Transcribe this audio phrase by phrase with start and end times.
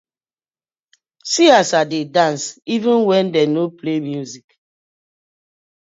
[1.31, 2.43] See as I dey dance
[2.75, 4.47] even wen dem no play music.